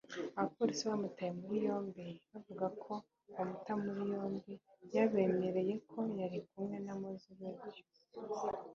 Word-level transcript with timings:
Abapolisi 0.37 0.83
bamutaye 0.89 1.31
muri 1.39 1.55
yombi 1.67 2.05
baravuga 2.27 2.65
ko 2.83 2.93
bamuta 3.33 3.71
muri 3.83 4.01
yombi 4.13 4.53
yabemereye 4.95 5.73
ko 5.89 5.99
yari 6.19 6.37
kumwe 6.47 6.75
na 6.85 6.93
Mowzey 6.99 7.35
Radio 7.59 7.85